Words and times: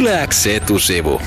Yläks 0.00 0.46
etusivu. 0.46 1.20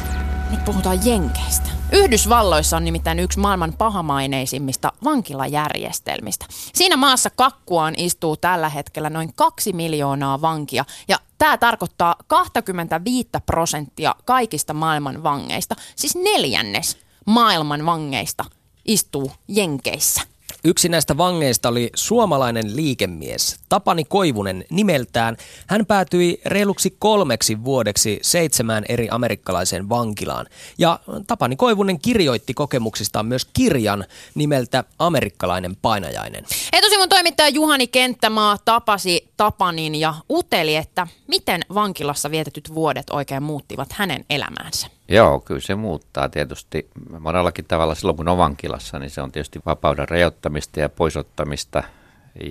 Nyt 0.51 0.66
puhutaan 0.66 1.06
Jenkeistä. 1.06 1.70
Yhdysvalloissa 1.92 2.77
on 2.77 2.83
nimittäin 2.85 3.19
yksi 3.19 3.40
maailman 3.40 3.74
pahamaineisimmista 3.74 4.92
vankilajärjestelmistä. 5.03 6.46
Siinä 6.74 6.98
maassa 6.98 7.30
kakkuaan 7.30 7.94
istuu 7.98 8.38
tällä 8.38 8.70
hetkellä 8.70 9.09
noin 9.09 9.34
kaksi 9.36 9.73
miljoonaa 9.73 10.41
vankia 10.41 10.86
ja 11.07 11.20
tämä 11.38 11.57
tarkoittaa 11.57 12.15
25 12.27 13.29
prosenttia 13.45 14.15
kaikista 14.25 14.73
maailman 14.73 15.23
vangeista, 15.23 15.75
siis 15.95 16.15
neljännes 16.15 16.97
maailman 17.25 17.85
vangeista 17.85 18.45
istuu 18.85 19.31
Jenkeissä. 19.47 20.32
Yksi 20.66 20.89
näistä 20.89 21.18
vangeista 21.18 21.70
oli 21.70 21.89
suomalainen 21.96 22.75
liikemies, 22.75 23.57
Tapani 23.70 24.04
Koivunen 24.04 24.66
nimeltään. 24.70 25.38
Hän 25.68 25.86
päätyi 25.86 26.41
reiluksi 26.46 26.96
kolmeksi 27.00 27.64
vuodeksi 27.64 28.20
seitsemään 28.21 28.86
eri 28.89 29.07
amerikkalaiseen 29.11 29.89
vankilaan. 29.89 30.46
Ja 30.78 31.00
Tapani 31.28 31.56
Koivunen 31.56 32.00
kirjoitti 32.00 32.54
kokemuksistaan 32.54 33.26
myös 33.26 33.48
kirjan 33.54 34.06
nimeltä 34.36 34.84
Amerikkalainen 35.00 35.76
painajainen. 35.76 36.46
Etusivun 36.73 37.09
toimittaja 37.09 37.50
Juhani 37.50 37.88
Kenttämaa 37.88 38.58
tapasi 38.66 39.30
Tapanin 39.38 39.95
ja 39.95 40.14
uteli, 40.30 40.76
että 40.76 41.08
miten 41.28 41.62
vankilassa 41.73 42.32
vietetyt 42.32 42.76
vuodet 42.76 43.09
oikein 43.09 43.44
muuttivat 43.44 43.92
hänen 43.92 44.26
elämäänsä. 44.30 44.88
Joo, 45.08 45.40
kyllä 45.40 45.60
se 45.60 45.76
muuttaa 45.76 46.30
tietysti 46.30 46.90
monellakin 47.20 47.66
tavalla 47.66 47.96
silloin, 47.96 48.18
kun 48.18 48.28
on 48.28 48.38
vankilassa, 48.38 49.00
niin 49.00 49.10
se 49.10 49.22
on 49.22 49.32
tietysti 49.32 49.60
vapauden 49.66 50.10
rajoittamista 50.10 50.80
ja 50.80 50.90
poisottamista 50.90 51.84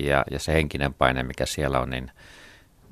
ja, 0.03 0.23
ja 0.31 0.39
se 0.39 0.53
henkinen 0.53 0.93
paine, 0.93 1.23
mikä 1.23 1.45
siellä 1.45 1.79
on, 1.79 1.89
niin, 1.89 2.11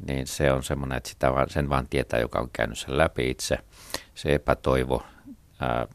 niin 0.08 0.28
se 0.28 0.52
on 0.52 0.64
semmoinen, 0.64 0.98
että 0.98 1.10
sitä 1.10 1.34
vaan, 1.34 1.50
sen 1.50 1.70
vaan 1.70 1.88
tietää, 1.88 2.20
joka 2.20 2.40
on 2.40 2.50
käynyt 2.54 2.78
sen 2.78 2.98
läpi 2.98 3.30
itse. 3.30 3.58
Se 4.16 4.36
epätoivo, 4.36 5.04
ää, 5.60 5.88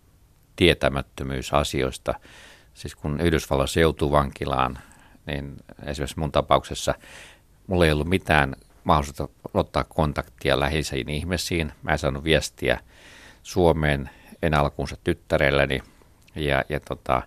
tietämättömyys 0.57 1.55
asioista. 1.55 2.15
Siis 2.75 2.95
kun 2.95 3.21
Yhdysvalloissa 3.21 3.81
joutuu 3.81 4.11
vankilaan, 4.11 4.79
niin 5.27 5.57
esimerkiksi 5.87 6.19
mun 6.19 6.33
tapauksessa 6.33 6.95
mulla 7.67 7.87
ei 7.87 7.93
ollut 7.93 8.09
mitään 8.09 8.55
mahdollisuutta 8.85 9.29
ottaa 9.55 9.85
kontaktia 9.85 10.61
läheisiin 10.61 11.09
ihmisiin. 11.09 11.73
Mä 11.83 11.93
en 11.93 11.99
saanut 11.99 12.25
viestiä 12.25 12.81
Suomeen 13.47 14.11
en 14.43 14.55
alkuunsa 14.55 14.97
tyttärelleni 15.05 15.83
ja, 16.35 16.65
ja 16.69 16.81
tota, 16.81 17.23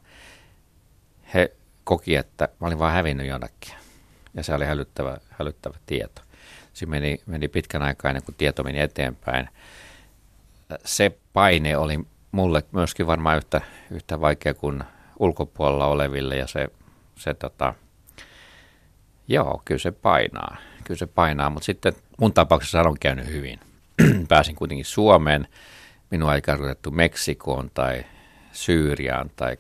he 1.34 1.52
koki, 1.84 2.16
että 2.16 2.50
mä 2.60 2.68
olin 2.68 2.80
vaan 2.80 2.94
hävinnyt 2.94 3.28
jonnekin 3.28 3.74
ja 4.34 4.44
se 4.44 4.54
oli 4.54 4.66
hälyttävä, 4.66 5.18
hälyttävä 5.30 5.78
tieto. 5.86 6.22
Se 6.74 6.86
meni, 6.86 7.22
meni 7.26 7.48
pitkän 7.48 7.82
aikaa 7.82 8.10
ennen 8.10 8.24
kuin 8.24 8.36
tieto 8.36 8.64
meni 8.64 8.80
eteenpäin. 8.80 9.50
Se 10.86 11.18
paine 11.34 11.78
oli 11.78 12.00
mulle 12.32 12.64
myöskin 12.72 13.08
varmaan 13.08 13.38
yhtä, 13.38 13.62
yhtä 13.92 14.22
vaikea 14.22 14.54
kuin 14.54 14.84
ulkopuolella 15.20 15.88
oleville 15.88 16.38
ja 16.38 16.48
se, 16.48 16.68
se 17.16 17.34
tota, 17.34 17.74
joo, 19.28 19.62
kyllä 19.66 19.80
se 19.80 19.92
painaa. 19.92 20.58
Kyllä 20.84 20.98
se 20.98 21.08
painaa, 21.08 21.50
mutta 21.50 21.66
sitten 21.66 21.94
mun 22.20 22.34
tapauksessa 22.34 22.82
on 22.82 23.00
käynyt 23.00 23.28
hyvin. 23.28 23.60
Pääsin 24.30 24.56
kuitenkin 24.56 24.86
Suomeen 24.86 25.48
minua 26.12 26.36
ei 26.36 26.42
karkotettu 26.42 26.92
Meksikoon 26.92 27.72
tai 27.74 28.06
Syyriaan 28.52 29.32
tai 29.36 29.58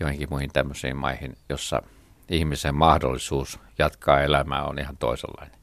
joihinkin 0.00 0.28
muihin 0.30 0.50
tämmöisiin 0.52 0.96
maihin, 0.96 1.36
jossa 1.48 1.82
ihmisen 2.28 2.74
mahdollisuus 2.74 3.58
jatkaa 3.78 4.22
elämää 4.22 4.64
on 4.64 4.78
ihan 4.78 4.96
toisenlainen. 4.96 5.56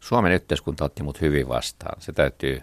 Suomen 0.00 0.32
yhteiskunta 0.32 0.84
otti 0.84 1.02
mut 1.02 1.20
hyvin 1.20 1.48
vastaan. 1.48 2.02
Se 2.02 2.12
täytyy 2.12 2.62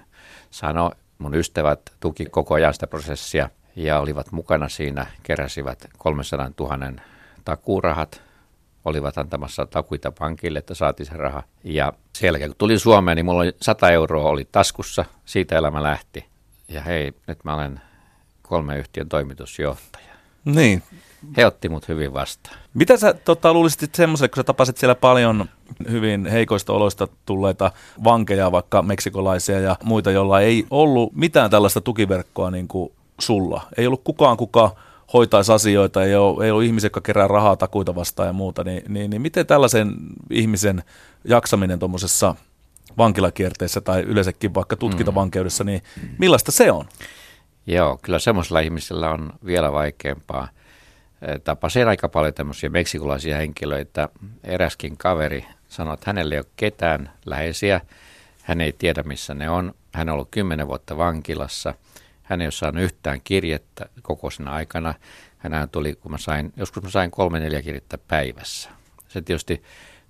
sanoa. 0.51 0.91
Mun 1.17 1.35
ystävät 1.35 1.79
tuki 1.99 2.25
koko 2.25 2.53
ajan 2.53 2.73
sitä 2.73 2.87
prosessia 2.87 3.49
ja 3.75 3.99
olivat 3.99 4.31
mukana 4.31 4.69
siinä, 4.69 5.05
keräsivät 5.23 5.87
300 5.97 6.51
000 6.59 6.77
takuurahat, 7.45 8.21
olivat 8.85 9.17
antamassa 9.17 9.65
takuita 9.65 10.11
pankille, 10.11 10.59
että 10.59 10.73
saatiin 10.73 11.07
se 11.07 11.13
raha. 11.13 11.43
Ja 11.63 11.93
sen 12.13 12.27
jälkeen, 12.27 12.49
kun 12.49 12.57
tulin 12.57 12.79
Suomeen, 12.79 13.15
niin 13.15 13.25
mulla 13.25 13.41
oli 13.41 13.55
100 13.61 13.89
euroa 13.89 14.29
oli 14.29 14.47
taskussa, 14.51 15.05
siitä 15.25 15.57
elämä 15.57 15.83
lähti 15.83 16.25
ja 16.67 16.81
hei, 16.81 17.13
nyt 17.27 17.43
mä 17.43 17.53
olen 17.53 17.81
kolme 18.41 18.77
yhtiön 18.77 19.09
toimitusjohtaja. 19.09 20.13
Niin. 20.45 20.83
He 21.37 21.45
otti 21.45 21.69
mut 21.69 21.87
hyvin 21.87 22.13
vastaan. 22.13 22.57
Mitä 22.73 22.97
sä 22.97 23.13
tota, 23.13 23.53
luulisit 23.53 23.95
semmoisen, 23.95 24.29
kun 24.29 24.35
sä 24.35 24.43
tapasit 24.43 24.77
siellä 24.77 24.95
paljon 24.95 25.45
hyvin 25.91 26.25
heikoista 26.25 26.73
oloista 26.73 27.07
tulleita 27.25 27.71
vankeja, 28.03 28.51
vaikka 28.51 28.81
meksikolaisia 28.81 29.59
ja 29.59 29.75
muita, 29.83 30.11
joilla 30.11 30.41
ei 30.41 30.65
ollut 30.69 31.15
mitään 31.15 31.51
tällaista 31.51 31.81
tukiverkkoa 31.81 32.51
niin 32.51 32.67
kuin 32.67 32.91
sulla. 33.19 33.61
Ei 33.77 33.87
ollut 33.87 34.03
kukaan, 34.03 34.37
kuka 34.37 34.75
hoitaisi 35.13 35.51
asioita, 35.51 36.03
ei 36.03 36.15
ole, 36.15 36.45
ei 36.45 36.51
ole 36.51 36.65
ihmisiä, 36.65 36.85
jotka 36.85 37.01
kerää 37.01 37.27
rahaa 37.27 37.55
takuita 37.55 37.95
vastaan 37.95 38.27
ja 38.27 38.33
muuta, 38.33 38.63
niin, 38.63 38.83
niin, 38.87 39.09
niin 39.09 39.21
miten 39.21 39.45
tällaisen 39.45 39.93
ihmisen 40.29 40.83
jaksaminen 41.23 41.79
tuommoisessa 41.79 42.35
vankilakierteessä 42.97 43.81
tai 43.81 44.01
yleensäkin 44.01 44.53
vaikka 44.53 44.75
tutkintavankeudessa, 44.75 45.63
niin 45.63 45.81
millaista 46.17 46.51
se 46.51 46.71
on? 46.71 46.85
Joo, 47.67 47.99
kyllä 48.01 48.19
semmoisella 48.19 48.59
ihmisellä 48.59 49.09
on 49.09 49.33
vielä 49.45 49.71
vaikeampaa. 49.71 50.47
Tapasin 51.43 51.87
aika 51.87 52.09
paljon 52.09 52.33
tämmöisiä 52.33 52.69
meksikolaisia 52.69 53.37
henkilöitä. 53.37 54.09
Eräskin 54.43 54.97
kaveri 54.97 55.45
sanoi, 55.67 55.93
että 55.93 56.03
hänellä 56.09 56.35
ei 56.35 56.39
ole 56.39 56.45
ketään 56.55 57.11
läheisiä. 57.25 57.81
Hän 58.43 58.61
ei 58.61 58.73
tiedä, 58.73 59.03
missä 59.03 59.33
ne 59.33 59.49
on. 59.49 59.73
Hän 59.93 60.09
on 60.09 60.13
ollut 60.13 60.27
kymmenen 60.31 60.67
vuotta 60.67 60.97
vankilassa. 60.97 61.73
Hän 62.23 62.41
ei 62.41 62.45
ole 62.45 62.51
saanut 62.51 62.83
yhtään 62.83 63.21
kirjettä 63.23 63.85
koko 64.01 64.29
sinä 64.29 64.51
aikana. 64.51 64.93
Hänhän 65.37 65.69
tuli, 65.69 65.95
kun 65.95 66.11
mä 66.11 66.17
sain, 66.17 66.53
joskus 66.57 66.83
mä 66.83 66.89
sain 66.89 67.11
kolme 67.11 67.39
neljä 67.39 67.61
kirjettä 67.61 67.97
päivässä. 67.97 68.69
Se 69.07 69.21
tietysti 69.21 69.63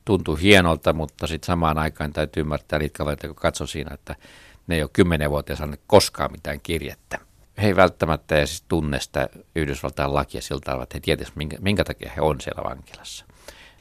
tuntuu 0.08 0.36
hienolta, 0.36 0.94
mutta 0.94 1.28
sitten 1.28 1.48
samaan 1.48 1.78
aikaan 1.78 2.14
täytyy 2.14 2.42
ymmärtää 2.42 2.80
niitä 2.80 2.98
kavereita, 2.98 3.28
kun 3.28 3.36
katso 3.36 3.68
siinä, 3.68 3.94
että 3.94 4.16
ne 4.68 4.76
ei 4.76 4.82
ole 4.82 4.90
kymmenen 4.94 5.30
vuotta 5.30 5.56
saaneet 5.56 5.82
koskaan 5.88 6.32
mitään 6.32 6.60
kirjettä. 6.62 7.20
He 7.62 7.68
ei 7.68 7.76
välttämättä 7.76 8.38
edes 8.38 8.62
tunne 8.68 9.00
sitä 9.00 9.30
Yhdysvaltain 9.56 10.14
lakia 10.14 10.42
siltä 10.42 10.66
tavalla, 10.66 10.84
että 10.84 10.96
he 10.96 11.00
tietävät, 11.00 11.36
minkä, 11.36 11.58
minkä 11.60 11.84
takia 11.84 12.12
he 12.16 12.22
on 12.22 12.42
siellä 12.42 12.64
vankilassa. 12.64 13.26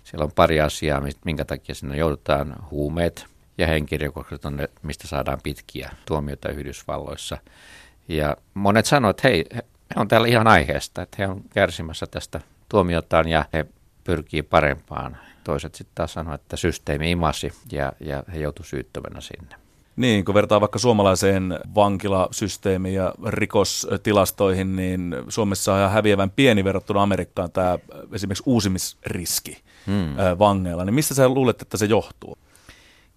Siellä 0.05 0.25
on 0.25 0.33
pari 0.33 0.61
asiaa, 0.61 1.03
minkä 1.25 1.45
takia 1.45 1.75
sinne 1.75 1.97
joudutaan 1.97 2.57
huumeet 2.71 3.27
ja 3.59 3.67
henkirikokset 3.67 4.45
on 4.45 4.57
ne, 4.57 4.69
mistä 4.83 5.09
saadaan 5.09 5.39
pitkiä 5.43 5.91
tuomioita 6.07 6.49
Yhdysvalloissa. 6.49 7.39
Ja 8.09 8.37
monet 8.55 8.87
sanoivat, 8.87 9.19
että 9.19 9.29
hei, 9.29 9.45
he 9.55 9.65
on 9.97 10.09
täällä 10.09 10.29
ihan 10.29 10.47
aiheesta, 10.47 11.03
että 11.03 11.17
he 11.19 11.29
on 11.29 11.43
kärsimässä 11.51 12.07
tästä 12.07 12.41
tuomiotaan 12.69 13.29
ja 13.29 13.45
he 13.53 13.67
pyrkii 14.05 14.43
parempaan 14.43 15.17
Toiset 15.47 15.75
sitten 15.75 15.95
taas 15.95 16.13
sanoivat, 16.13 16.41
että 16.41 16.57
systeemi 16.57 17.11
imasi 17.11 17.53
ja, 17.73 17.93
ja 18.01 18.23
he 18.33 18.39
joutuivat 18.39 18.69
syyttömänä 18.69 19.21
sinne. 19.21 19.57
Niin, 19.97 20.25
kun 20.25 20.35
vertaa 20.35 20.61
vaikka 20.61 20.79
suomalaiseen 20.79 21.59
vankilasysteemiin 21.75 22.95
ja 22.95 23.15
rikostilastoihin, 23.27 24.77
niin 24.77 25.17
Suomessa 25.29 25.73
on 25.75 25.79
ihan 25.79 25.93
häviävän 25.93 26.31
pieni 26.31 26.65
verrattuna 26.65 27.03
Amerikkaan 27.03 27.53
tämä 27.53 27.79
esimerkiksi 28.13 28.43
uusimisriski 28.47 29.63
hmm. 29.87 30.39
vangeilla. 30.39 30.85
Niin 30.85 30.95
mistä 30.95 31.15
sä 31.15 31.29
luulet, 31.29 31.63
että 31.63 31.77
se 31.77 31.87
johtuu? 31.87 32.39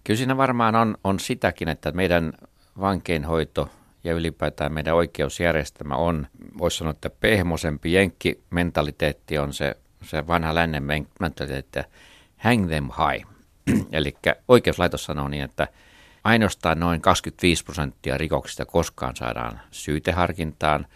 Kyllä 0.04 0.18
siinä 0.18 0.36
varmaan 0.36 0.74
on, 0.74 0.96
on 1.04 1.20
sitäkin, 1.20 1.68
että 1.68 1.92
meidän 1.92 2.32
vankeinhoito 2.80 3.68
ja 4.04 4.12
ylipäätään 4.12 4.72
meidän 4.72 4.94
oikeusjärjestelmä 4.94 5.94
on, 5.94 6.26
voisi 6.58 6.78
sanoa, 6.78 6.90
että 6.90 7.10
pehmosempi 7.10 7.92
jenkkimentaliteetti 7.92 9.38
on 9.38 9.52
se, 9.52 9.76
se 10.02 10.26
vanha 10.26 10.54
lännen 10.54 10.82
mentaliteetti, 11.20 11.78
hang 12.44 12.68
them 12.68 12.84
high. 12.84 13.26
Eli 13.92 14.16
oikeuslaitos 14.48 15.04
sanoo 15.04 15.28
niin, 15.28 15.44
että 15.44 15.68
ainoastaan 16.24 16.80
noin 16.80 17.00
25 17.00 17.64
prosenttia 17.64 18.18
rikoksista 18.18 18.66
koskaan 18.66 19.16
saadaan 19.16 19.60
syyteharkintaan. 19.70 20.86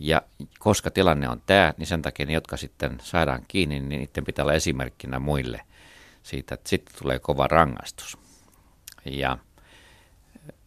Ja 0.00 0.22
koska 0.58 0.90
tilanne 0.90 1.28
on 1.28 1.42
tämä, 1.46 1.74
niin 1.76 1.86
sen 1.86 2.02
takia 2.02 2.26
ne, 2.26 2.32
jotka 2.32 2.56
sitten 2.56 2.98
saadaan 3.02 3.42
kiinni, 3.48 3.80
niin 3.80 3.88
niiden 3.88 4.24
pitää 4.24 4.42
olla 4.42 4.52
esimerkkinä 4.52 5.18
muille 5.18 5.60
siitä, 6.22 6.54
että 6.54 6.68
sitten 6.68 6.94
tulee 7.02 7.18
kova 7.18 7.46
rangaistus. 7.46 8.18
Ja 9.04 9.38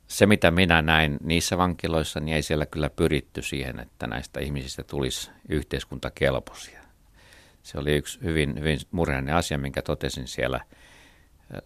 se, 0.08 0.25
mitä 0.25 0.52
minä 0.52 0.81
näin 0.81 1.18
niissä 1.24 1.58
vankiloissa, 1.58 2.19
niin 2.19 2.36
ei 2.36 2.42
siellä 2.44 2.66
kyllä 2.66 2.90
pyritty 2.90 3.42
siihen, 3.42 3.80
että 3.80 4.08
näistä 4.08 4.40
ihmisistä 4.40 4.84
tulisi 4.84 5.31
yhteiskuntakelpoisia. 5.50 6.87
Se 7.68 7.80
oli 7.80 7.96
yksi 7.96 8.19
hyvin, 8.24 8.60
hyvin 8.60 8.80
murheellinen 8.92 9.36
asia, 9.36 9.58
minkä 9.58 9.81
totesin 9.81 10.28
siellä. 10.28 10.62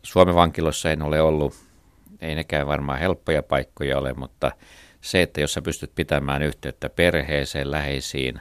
Suomen 0.03 0.35
vankilossa 0.35 0.91
en 0.91 1.01
ole 1.01 1.21
ollut, 1.21 1.55
ei 2.21 2.35
nekään 2.35 2.67
varmaan 2.67 2.99
helppoja 2.99 3.43
paikkoja 3.43 3.97
ole, 3.97 4.13
mutta 4.13 4.51
se, 5.01 5.21
että 5.21 5.41
jos 5.41 5.53
sä 5.53 5.61
pystyt 5.61 5.95
pitämään 5.95 6.41
yhteyttä 6.41 6.89
perheeseen, 6.89 7.71
läheisiin 7.71 8.39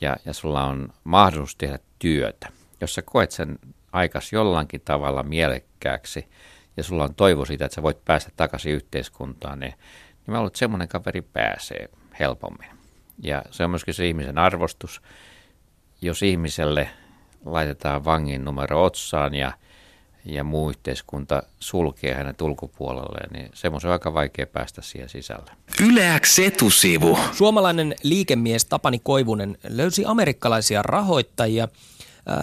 ja, 0.00 0.16
ja 0.24 0.32
sulla 0.32 0.64
on 0.64 0.88
mahdollisuus 1.04 1.56
tehdä 1.56 1.78
työtä, 1.98 2.48
jos 2.80 2.94
sä 2.94 3.02
koet 3.02 3.30
sen 3.30 3.58
aikas 3.92 4.32
jollakin 4.32 4.80
tavalla 4.80 5.22
mielekkääksi 5.22 6.28
ja 6.76 6.82
sulla 6.82 7.04
on 7.04 7.14
toivo 7.14 7.44
siitä, 7.44 7.64
että 7.64 7.74
sä 7.74 7.82
voit 7.82 8.04
päästä 8.04 8.30
takaisin 8.36 8.72
yhteiskuntaan, 8.72 9.60
niin, 9.60 9.72
niin 9.72 10.26
mä 10.26 10.36
luulen, 10.36 10.46
että 10.46 10.58
semmoinen 10.58 10.88
kaveri 10.88 11.22
pääsee 11.22 11.88
helpommin. 12.18 12.70
Ja 13.22 13.42
se 13.50 13.64
on 13.64 13.70
myöskin 13.70 13.94
se 13.94 14.08
ihmisen 14.08 14.38
arvostus. 14.38 15.02
Jos 16.02 16.22
ihmiselle 16.22 16.88
laitetaan 17.44 18.04
vangin 18.04 18.44
numero 18.44 18.84
otsaan 18.84 19.34
ja, 19.34 19.52
ja 20.24 20.44
muu 20.44 20.70
yhteiskunta 20.70 21.42
sulkee 21.60 22.14
hänet 22.14 22.40
ulkopuolelle, 22.42 23.20
niin 23.32 23.50
semmoisen 23.54 23.88
on 23.88 23.92
aika 23.92 24.14
vaikea 24.14 24.46
päästä 24.46 24.82
siihen 24.82 25.08
sisälle. 25.08 25.50
Yleäks 25.82 26.38
etusivu. 26.38 27.18
Suomalainen 27.32 27.94
liikemies 28.02 28.64
Tapani 28.64 28.98
Koivunen 28.98 29.58
löysi 29.68 30.04
amerikkalaisia 30.06 30.82
rahoittajia– 30.82 31.68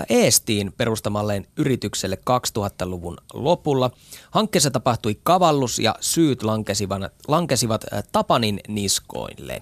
Eestiin 0.09 0.73
perustamalleen 0.77 1.47
yritykselle 1.57 2.17
2000-luvun 2.29 3.17
lopulla. 3.33 3.91
Hankkeessa 4.31 4.71
tapahtui 4.71 5.19
kavallus 5.23 5.79
ja 5.79 5.95
syyt 5.99 6.43
lankesivat, 6.43 7.01
lankesivat 7.27 7.85
Tapanin 8.11 8.59
niskoille. 8.67 9.61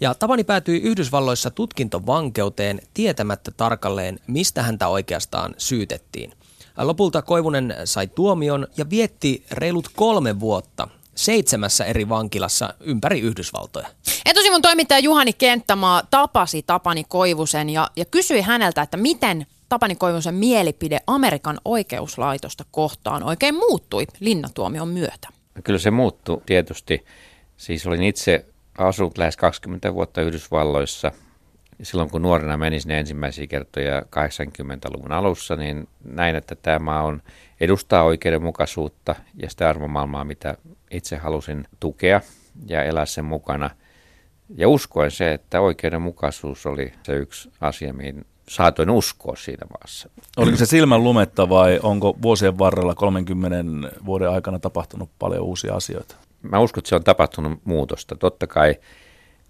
Ja 0.00 0.14
Tapani 0.14 0.44
päätyi 0.44 0.80
Yhdysvalloissa 0.80 1.50
tutkintovankeuteen 1.50 2.80
tietämättä 2.94 3.50
tarkalleen, 3.56 4.20
mistä 4.26 4.62
häntä 4.62 4.88
oikeastaan 4.88 5.54
syytettiin. 5.58 6.32
Lopulta 6.76 7.22
Koivunen 7.22 7.74
sai 7.84 8.06
tuomion 8.06 8.66
ja 8.76 8.90
vietti 8.90 9.44
reilut 9.50 9.88
kolme 9.96 10.40
vuotta 10.40 10.88
seitsemässä 11.14 11.84
eri 11.84 12.08
vankilassa 12.08 12.74
ympäri 12.80 13.20
Yhdysvaltoja. 13.20 13.88
Etusivun 14.26 14.62
toimittaja 14.62 14.98
Juhani 14.98 15.32
Kenttämaa 15.32 16.02
tapasi 16.10 16.62
Tapani 16.62 17.04
Koivusen 17.08 17.70
ja, 17.70 17.90
ja 17.96 18.04
kysyi 18.04 18.40
häneltä, 18.40 18.82
että 18.82 18.96
miten 18.96 19.46
Tapani 19.68 19.94
Koivusen 19.94 20.34
mielipide 20.34 21.00
Amerikan 21.06 21.60
oikeuslaitosta 21.64 22.64
kohtaan 22.70 23.22
oikein 23.22 23.54
muuttui 23.54 24.06
linnatuomion 24.20 24.88
myötä? 24.88 25.28
Kyllä 25.64 25.78
se 25.78 25.90
muuttui 25.90 26.42
tietysti. 26.46 27.04
Siis 27.56 27.86
olin 27.86 28.02
itse 28.02 28.46
asunut 28.78 29.18
lähes 29.18 29.36
20 29.36 29.94
vuotta 29.94 30.20
Yhdysvalloissa. 30.20 31.12
Silloin 31.82 32.10
kun 32.10 32.22
nuorena 32.22 32.56
menin 32.56 32.80
sinne 32.80 32.98
ensimmäisiä 32.98 33.46
kertoja 33.46 34.00
80-luvun 34.00 35.12
alussa, 35.12 35.56
niin 35.56 35.88
näin, 36.04 36.36
että 36.36 36.54
tämä 36.54 36.78
maa 36.78 37.02
on, 37.02 37.22
edustaa 37.60 38.02
oikeudenmukaisuutta 38.02 39.14
ja 39.34 39.50
sitä 39.50 39.68
arvomaailmaa, 39.68 40.24
mitä 40.24 40.56
itse 40.90 41.16
halusin 41.16 41.64
tukea 41.80 42.20
ja 42.66 42.84
elää 42.84 43.06
sen 43.06 43.24
mukana. 43.24 43.70
Ja 44.56 44.68
uskoin 44.68 45.10
se, 45.10 45.32
että 45.32 45.60
oikeudenmukaisuus 45.60 46.66
oli 46.66 46.92
se 47.02 47.12
yksi 47.12 47.50
asia, 47.60 47.92
mihin 47.92 48.26
saatoin 48.48 48.90
uskoa 48.90 49.36
siinä 49.36 49.66
maassa. 49.70 50.10
Oliko 50.36 50.56
se 50.56 50.66
silmän 50.66 51.04
lumetta 51.04 51.48
vai 51.48 51.80
onko 51.82 52.16
vuosien 52.22 52.58
varrella 52.58 52.94
30 52.94 53.56
vuoden 54.06 54.30
aikana 54.30 54.58
tapahtunut 54.58 55.10
paljon 55.18 55.42
uusia 55.42 55.74
asioita? 55.74 56.16
Mä 56.42 56.58
uskon, 56.58 56.80
että 56.80 56.88
se 56.88 56.94
on 56.94 57.04
tapahtunut 57.04 57.60
muutosta. 57.64 58.16
Totta 58.16 58.46
kai 58.46 58.76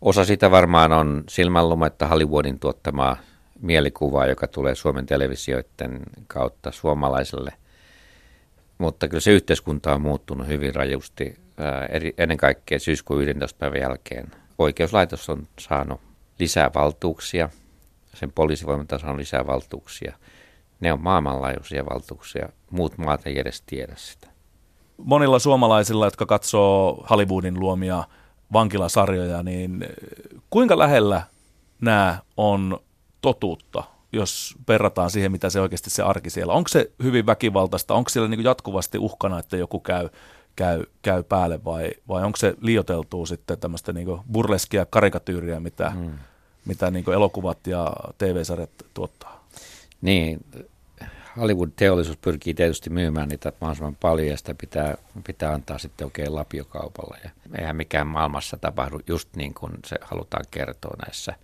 osa 0.03 0.25
sitä 0.25 0.51
varmaan 0.51 0.93
on 0.93 1.25
silmän 1.29 1.69
lumetta 1.69 2.07
Hollywoodin 2.07 2.59
tuottamaa 2.59 3.17
mielikuvaa, 3.61 4.27
joka 4.27 4.47
tulee 4.47 4.75
Suomen 4.75 5.07
televisioiden 5.07 6.01
kautta 6.27 6.73
suomalaiselle. 6.73 7.53
Mutta 8.79 9.09
kyllä 9.09 9.21
se 9.21 9.31
yhteiskunta 9.31 9.95
on 9.95 10.01
muuttunut 10.01 10.47
hyvin 10.47 10.75
rajusti. 10.75 11.37
ennen 12.19 12.37
kaikkea 12.37 12.79
syyskuun 12.79 13.23
11. 13.23 13.59
päivän 13.59 13.81
jälkeen 13.81 14.31
oikeuslaitos 14.59 15.31
on 15.31 15.49
saanut 15.59 16.01
lisää 16.39 16.71
valtuuksia– 16.75 17.49
sen 18.15 18.33
poliisivoimantaso 18.33 19.07
on 19.07 19.17
lisää 19.17 19.47
valtuuksia. 19.47 20.17
Ne 20.81 20.93
on 20.93 21.01
maailmanlaajuisia 21.01 21.85
valtuuksia. 21.87 22.49
Muut 22.71 22.99
maat 22.99 23.27
ei 23.27 23.39
edes 23.39 23.63
tiedä 23.67 23.93
sitä. 23.97 24.29
Monilla 24.97 25.39
suomalaisilla, 25.39 26.07
jotka 26.07 26.27
katsoo 26.27 27.07
Hollywoodin 27.11 27.61
luomia 27.61 28.05
vankilasarjoja, 28.53 29.43
niin 29.43 29.87
kuinka 30.51 30.79
lähellä 30.79 31.23
nämä 31.81 32.19
on 32.37 32.79
totuutta, 33.21 33.85
jos 34.13 34.55
verrataan 34.69 35.11
siihen, 35.11 35.33
mitä 35.33 35.51
se 35.51 35.61
oikeasti 35.61 35.91
se 35.91 36.03
arki 36.03 36.31
siellä. 36.31 36.53
Onko 36.53 36.69
se 36.69 36.91
hyvin 37.03 37.27
väkivaltaista? 37.27 37.95
Onko 37.95 38.11
siellä 38.11 38.29
niin 38.29 38.45
jatkuvasti 38.45 38.99
uhkana, 38.99 39.39
että 39.39 39.57
joku 39.57 39.81
käy, 39.81 40.09
käy, 40.57 40.85
käy 41.03 41.23
päälle 41.23 41.65
vai, 41.65 41.91
vai 42.09 42.25
onko 42.25 42.37
se 42.37 42.55
liioteltua 42.61 43.27
sitten 43.27 43.59
tämmöistä 43.59 43.93
niin 43.93 44.21
burleskia 44.33 44.87
karikatyyriä, 44.87 45.61
mitä, 45.61 45.91
hmm 45.91 46.13
mitä 46.65 46.91
niin 46.91 47.13
elokuvat 47.13 47.67
ja 47.67 47.93
TV-sarjat 48.19 48.71
tuottaa. 48.95 49.45
Niin, 50.01 50.41
Hollywood-teollisuus 51.37 52.17
pyrkii 52.17 52.55
tietysti 52.55 52.90
myymään 52.90 53.29
niitä 53.29 53.52
mahdollisimman 53.61 53.96
paljon 54.00 54.29
ja 54.29 54.37
sitä 54.37 54.55
pitää, 54.55 54.94
pitää 55.26 55.52
antaa 55.52 55.79
sitten 55.79 56.05
oikein 56.05 56.34
lapiokaupalla. 56.34 57.17
Ja 57.25 57.31
eihän 57.58 57.76
mikään 57.76 58.06
maailmassa 58.06 58.56
tapahdu 58.56 59.00
just 59.06 59.29
niin 59.37 59.55
kuin 59.55 59.73
se 59.87 59.96
halutaan 60.00 60.44
kertoa 60.50 60.96
näissä. 61.06 61.34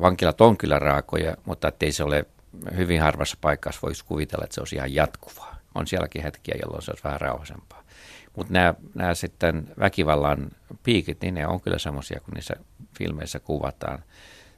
Vankilat 0.00 0.40
on 0.40 0.56
kyllä 0.56 0.78
raakoja, 0.78 1.36
mutta 1.44 1.68
ettei 1.68 1.92
se 1.92 2.04
ole 2.04 2.26
hyvin 2.76 3.00
harvassa 3.00 3.36
paikassa 3.40 3.80
voisi 3.82 4.04
kuvitella, 4.04 4.44
että 4.44 4.54
se 4.54 4.60
olisi 4.60 4.76
ihan 4.76 4.94
jatkuvaa. 4.94 5.56
On 5.74 5.86
sielläkin 5.86 6.22
hetkiä, 6.22 6.54
jolloin 6.62 6.82
se 6.82 6.90
olisi 6.90 7.04
vähän 7.04 7.20
rauhallisempaa. 7.20 7.84
Mutta 8.36 8.52
nämä, 8.52 8.74
nämä 8.94 9.14
sitten 9.14 9.68
väkivallan 9.78 10.50
piikit, 10.82 11.20
niin 11.20 11.34
ne 11.34 11.46
on 11.46 11.60
kyllä 11.60 11.78
semmoisia, 11.78 12.20
kun 12.20 12.34
niissä 12.34 12.54
filmeissä 12.98 13.40
kuvataan. 13.40 13.98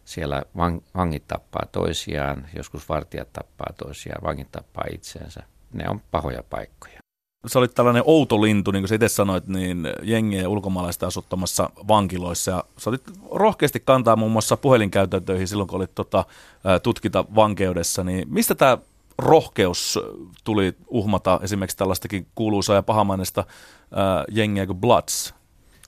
Siellä 0.07 0.43
vang, 0.57 0.81
vangit 0.95 1.29
tappaa 1.29 1.67
toisiaan, 1.73 2.49
joskus 2.57 2.89
vartijat 2.89 3.33
tappaa 3.33 3.73
toisiaan, 3.79 4.23
vangit 4.23 4.53
tappaa 4.53 4.85
itseensä. 4.93 5.43
Ne 5.73 5.85
on 5.89 6.01
pahoja 6.11 6.43
paikkoja. 6.51 6.99
Sä 7.47 7.59
olit 7.59 7.75
tällainen 7.75 8.03
outo 8.07 8.43
lintu, 8.43 8.71
niin 8.71 8.83
kuin 8.83 8.89
sä 8.89 8.95
itse 8.95 9.09
sanoit, 9.09 9.47
niin 9.47 9.89
jengiä 10.03 10.49
ulkomaalaista 10.49 11.07
asuttamassa 11.07 11.71
vankiloissa. 11.89 12.51
Ja 12.51 12.65
sä 12.79 12.91
olit 12.91 13.03
rohkeasti 13.31 13.81
kantaa 13.81 14.17
muun 14.17 14.33
muassa 14.33 14.57
puhelinkäytäntöihin 14.57 15.49
silloin, 15.49 15.69
kun 15.69 15.77
olit 15.77 15.95
tota, 15.95 16.25
tutkita 16.83 17.25
vankeudessa. 17.35 18.05
Niin 18.05 18.29
mistä 18.29 18.55
tämä 18.55 18.79
rohkeus 19.19 19.99
tuli 20.45 20.77
uhmata 20.89 21.41
esimerkiksi 21.43 21.77
tällaistakin 21.77 22.27
kuuluisaa 22.35 22.77
ja 22.77 22.83
pahamainesta 22.83 23.45
jengiä 24.31 24.67
kuin 24.67 24.79
Bloods? 24.79 25.35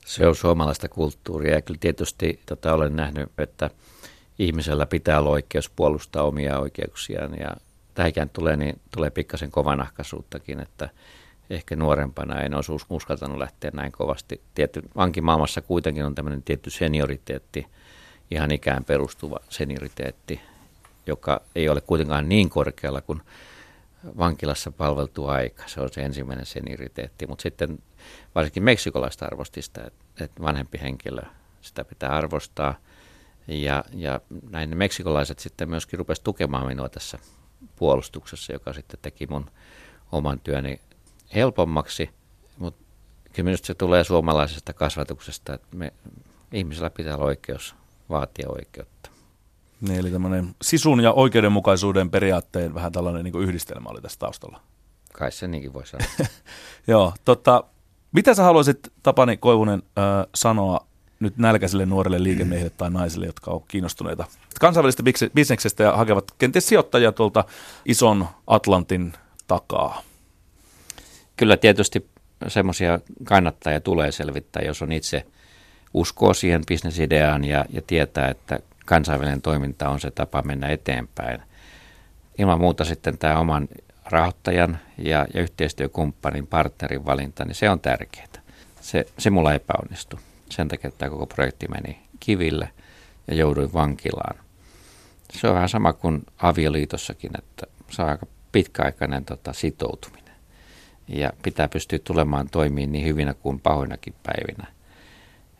Se 0.09 0.27
on 0.27 0.35
suomalaista 0.35 0.89
kulttuuria 0.89 1.53
ja 1.53 1.61
kyllä 1.61 1.77
tietysti 1.79 2.39
tota, 2.45 2.73
olen 2.73 2.95
nähnyt, 2.95 3.31
että 3.37 3.69
ihmisellä 4.39 4.85
pitää 4.85 5.19
olla 5.19 5.29
oikeus 5.29 5.69
puolustaa 5.69 6.23
omia 6.23 6.59
oikeuksiaan 6.59 7.39
ja 7.39 7.55
tähänkään 7.93 8.29
tulee, 8.29 8.57
niin 8.57 8.79
tulee 8.95 9.09
pikkasen 9.09 9.51
kovanahkaisuuttakin, 9.51 10.59
että 10.59 10.89
ehkä 11.49 11.75
nuorempana 11.75 12.41
en 12.41 12.53
olisi 12.55 12.71
uskaltanut 12.89 13.37
lähteä 13.37 13.71
näin 13.73 13.91
kovasti. 13.91 14.41
Tietty, 14.55 14.81
vankimaailmassa 14.95 15.61
kuitenkin 15.61 16.05
on 16.05 16.15
tämmöinen 16.15 16.43
tietty 16.43 16.69
senioriteetti, 16.69 17.67
ihan 18.31 18.51
ikään 18.51 18.83
perustuva 18.83 19.39
senioriteetti, 19.49 20.41
joka 21.07 21.41
ei 21.55 21.69
ole 21.69 21.81
kuitenkaan 21.81 22.29
niin 22.29 22.49
korkealla 22.49 23.01
kuin 23.01 23.21
vankilassa 24.17 24.71
palveltu 24.71 25.27
aika. 25.27 25.63
Se 25.67 25.81
on 25.81 25.89
se 25.91 26.01
ensimmäinen 26.01 26.45
senioriteetti, 26.45 27.27
mutta 27.27 27.41
sitten 27.41 27.79
varsinkin 28.35 28.63
meksikolaista 28.63 29.25
arvosti 29.25 29.61
sitä, 29.61 29.91
että 30.19 30.41
vanhempi 30.41 30.79
henkilö, 30.81 31.21
sitä 31.61 31.83
pitää 31.83 32.09
arvostaa. 32.09 32.75
Ja, 33.47 33.83
ja 33.93 34.21
näin 34.49 34.77
meksikolaiset 34.77 35.39
sitten 35.39 35.69
myöskin 35.69 35.99
rupesivat 35.99 36.23
tukemaan 36.23 36.67
minua 36.67 36.89
tässä 36.89 37.19
puolustuksessa, 37.75 38.53
joka 38.53 38.73
sitten 38.73 38.99
teki 39.01 39.27
mun 39.27 39.51
oman 40.11 40.39
työni 40.39 40.81
helpommaksi. 41.35 42.09
Mutta 42.57 42.83
kyllä 43.33 43.47
minusta 43.47 43.67
se 43.67 43.73
tulee 43.73 44.03
suomalaisesta 44.03 44.73
kasvatuksesta, 44.73 45.53
että 45.53 45.77
me, 45.77 45.93
ihmisellä 46.53 46.89
pitää 46.89 47.15
olla 47.15 47.25
oikeus 47.25 47.75
vaatia 48.09 48.49
oikeutta. 48.49 48.98
Niin, 49.81 49.99
eli 49.99 50.11
tämmöinen 50.11 50.55
sisun 50.61 50.99
ja 50.99 51.11
oikeudenmukaisuuden 51.11 52.09
periaatteen 52.09 52.73
vähän 52.73 52.91
tällainen 52.91 53.23
niin 53.23 53.43
yhdistelmä 53.43 53.89
oli 53.89 54.01
tässä 54.01 54.19
taustalla. 54.19 54.61
Kai 55.13 55.31
se 55.31 55.47
niinkin 55.47 55.73
voi 55.73 55.87
sanoa. 55.87 56.07
Joo, 56.87 57.13
tota, 57.25 57.63
mitä 58.11 58.33
sä 58.33 58.43
haluaisit 58.43 58.79
Tapani 59.03 59.37
Koivunen 59.37 59.83
äh, 59.97 60.03
sanoa 60.35 60.87
nyt 61.19 61.37
nälkäisille 61.37 61.85
nuorille 61.85 62.23
liikemiehille 62.23 62.71
tai 62.77 62.89
naisille, 62.89 63.25
jotka 63.25 63.51
ovat 63.51 63.63
kiinnostuneita 63.67 64.25
kansainvälisestä 64.59 65.29
bisneksestä 65.35 65.83
ja 65.83 65.97
hakevat 65.97 66.31
kenties 66.37 66.67
sijoittajia 66.67 67.11
tuolta 67.11 67.45
ison 67.85 68.27
Atlantin 68.47 69.13
takaa? 69.47 70.01
Kyllä 71.37 71.57
tietysti 71.57 72.09
semmoisia 72.47 72.99
kannattajia 73.23 73.79
tulee 73.79 74.11
selvittää, 74.11 74.63
jos 74.63 74.81
on 74.81 74.91
itse 74.91 75.25
uskoo 75.93 76.33
siihen 76.33 76.61
bisnesideaan 76.67 77.45
ja, 77.45 77.65
ja 77.69 77.81
tietää, 77.87 78.29
että 78.29 78.59
kansainvälinen 78.89 79.41
toiminta 79.41 79.89
on 79.89 79.99
se 79.99 80.11
tapa 80.11 80.41
mennä 80.41 80.67
eteenpäin. 80.67 81.41
Ilman 82.37 82.59
muuta 82.59 82.85
sitten 82.85 83.17
tämä 83.17 83.39
oman 83.39 83.67
rahoittajan 84.05 84.79
ja, 84.97 85.27
ja 85.33 85.41
yhteistyökumppanin, 85.41 86.47
partnerin 86.47 87.05
valinta, 87.05 87.45
niin 87.45 87.55
se 87.55 87.69
on 87.69 87.79
tärkeää. 87.79 88.27
Se, 88.81 89.05
se 89.17 89.29
mulla 89.29 89.53
epäonnistui. 89.53 90.19
Sen 90.49 90.67
takia 90.67 90.87
että 90.87 90.97
tämä 90.97 91.09
koko 91.09 91.25
projekti 91.25 91.67
meni 91.67 91.99
kiville 92.19 92.69
ja 93.27 93.35
jouduin 93.35 93.73
vankilaan. 93.73 94.35
Se 95.31 95.47
on 95.47 95.53
vähän 95.53 95.69
sama 95.69 95.93
kuin 95.93 96.23
avioliitossakin, 96.37 97.31
että 97.37 97.67
se 97.89 98.01
on 98.01 98.09
aika 98.09 98.25
pitkäaikainen 98.51 99.25
tota, 99.25 99.53
sitoutuminen. 99.53 100.35
Ja 101.07 101.33
pitää 101.43 101.67
pystyä 101.67 101.99
tulemaan 102.03 102.49
toimiin 102.49 102.91
niin 102.91 103.05
hyvinä 103.05 103.33
kuin 103.33 103.59
pahoinakin 103.59 104.15
päivinä. 104.23 104.67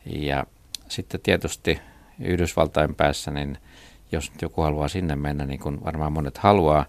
Ja 0.06 0.46
sitten 0.88 1.20
tietysti 1.24 1.80
Yhdysvaltain 2.20 2.96
päässä, 2.96 3.32
niin 3.32 3.58
jos 4.12 4.32
joku 4.42 4.62
haluaa 4.62 4.88
sinne 4.88 5.16
mennä, 5.16 5.46
niin 5.46 5.60
kuin 5.60 5.86
varmaan 5.86 6.14
monet 6.14 6.38
haluaa, 6.38 6.86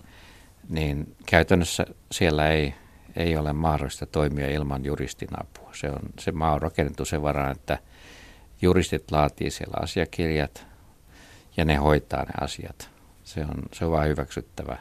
niin 0.69 1.17
käytännössä 1.27 1.87
siellä 2.13 2.49
ei, 2.49 2.75
ei 3.17 3.37
ole 3.37 3.53
mahdollista 3.53 4.07
toimia 4.07 4.51
ilman 4.51 4.85
juristin 4.85 5.29
apua. 5.41 5.71
Se, 5.75 5.91
on, 5.91 6.01
se 6.19 6.33
maa 6.33 6.55
on 6.55 6.63
rakennettu 6.63 7.05
sen 7.05 7.23
varaan, 7.23 7.53
että 7.53 7.79
juristit 8.63 9.11
laatii 9.11 9.51
siellä 9.51 9.77
asiakirjat 9.83 10.67
ja 11.57 11.65
ne 11.65 11.77
hoitaa 11.77 12.23
ne 12.23 12.33
asiat. 12.41 12.91
Se 13.25 13.41
on, 13.41 13.63
se 13.73 13.85
on 13.85 13.91
vain 13.91 14.09
hyväksyttävä, 14.09 14.79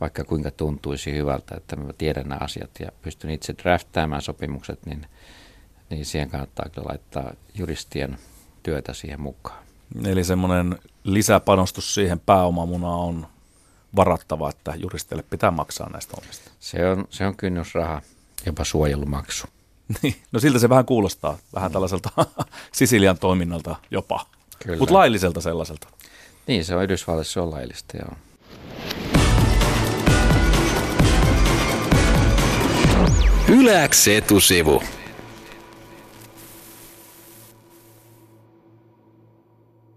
vaikka 0.00 0.24
kuinka 0.24 0.50
tuntuisi 0.50 1.14
hyvältä, 1.14 1.54
että 1.56 1.76
mä 1.76 1.92
tiedän 1.98 2.28
nämä 2.28 2.38
asiat 2.40 2.70
ja 2.80 2.88
pystyn 3.02 3.30
itse 3.30 3.54
draftaamaan 3.62 4.22
sopimukset, 4.22 4.86
niin, 4.86 5.06
niin 5.90 6.04
siihen 6.04 6.30
kannattaa 6.30 6.66
kyllä 6.74 6.88
laittaa 6.88 7.32
juristien 7.54 8.18
työtä 8.62 8.92
siihen 8.92 9.20
mukaan. 9.20 9.71
Eli 10.04 10.24
semmoinen 10.24 10.78
lisäpanostus 11.04 11.94
siihen 11.94 12.20
pääomamunaan 12.20 13.00
on 13.00 13.26
varattava, 13.96 14.50
että 14.50 14.74
juristeille 14.76 15.24
pitää 15.30 15.50
maksaa 15.50 15.90
näistä 15.90 16.14
omista. 16.22 16.50
Se 16.60 16.88
on, 16.88 17.04
se 17.10 17.26
on 17.26 17.36
kynnysraha, 17.36 18.02
jopa 18.46 18.64
suojelumaksu. 18.64 19.46
Niin, 20.02 20.16
no 20.32 20.40
siltä 20.40 20.58
se 20.58 20.68
vähän 20.68 20.84
kuulostaa, 20.84 21.38
vähän 21.54 21.72
tällaiselta 21.72 22.10
Sisilian 22.72 23.18
toiminnalta 23.18 23.76
jopa, 23.90 24.26
mutta 24.78 24.94
lailliselta 24.94 25.40
sellaiselta. 25.40 25.88
Niin, 26.46 26.64
se 26.64 26.76
on 26.76 26.82
Yhdysvalloissa, 26.82 27.32
se 27.32 27.40
on 27.40 27.50
laillista, 27.50 27.96
joo. 27.96 28.16
Yläks 33.48 34.08
etusivu. 34.08 34.82